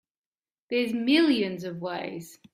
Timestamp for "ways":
1.79-2.39